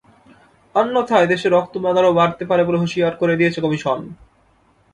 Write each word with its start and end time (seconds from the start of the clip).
অন্যথায় 0.75 1.27
দেশে 1.27 1.47
রক্তপাত 1.49 1.95
আরও 1.97 2.11
বাড়তে 2.19 2.43
পারে 2.49 2.63
বলে 2.65 2.81
হুঁশিয়ার 2.81 3.13
করে 3.21 3.33
দিয়েছে 3.39 3.59
কমিশন। 3.65 3.99